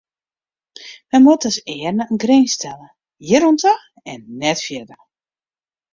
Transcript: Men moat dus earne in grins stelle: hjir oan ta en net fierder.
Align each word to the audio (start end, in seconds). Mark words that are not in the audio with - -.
Men 1.11 1.23
moat 1.25 1.43
dus 1.45 1.59
earne 1.79 2.03
in 2.11 2.21
grins 2.23 2.51
stelle: 2.57 2.87
hjir 3.25 3.43
oan 3.47 3.57
ta 3.61 3.73
en 4.11 4.21
net 4.41 4.59
fierder. 4.65 5.01